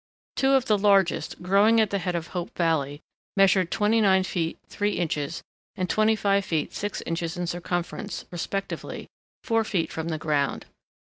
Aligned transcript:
Two 0.35 0.53
of 0.53 0.65
the 0.65 0.79
largest, 0.79 1.43
growing 1.43 1.79
at 1.79 1.91
the 1.91 1.99
head 1.99 2.15
of 2.15 2.29
Hope 2.29 2.57
Valley, 2.57 3.01
measured 3.37 3.69
twenty 3.69 4.01
nine 4.01 4.23
feet 4.23 4.57
three 4.67 4.93
inches 4.93 5.43
and 5.75 5.87
twenty 5.87 6.15
five 6.15 6.43
feet 6.43 6.73
six 6.73 7.01
inches 7.03 7.37
in 7.37 7.45
circumference, 7.45 8.25
respectively, 8.31 9.05
four 9.43 9.63
feet 9.63 9.91
from 9.91 10.07
the 10.07 10.17
ground. 10.17 10.65